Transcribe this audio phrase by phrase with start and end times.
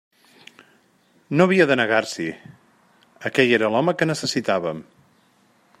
[1.41, 2.25] No havia de negar-s'hi:
[3.31, 4.83] aquell era l'home que necessitaven.